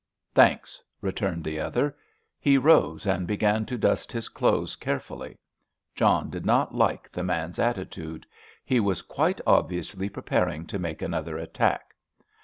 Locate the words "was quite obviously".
8.79-10.09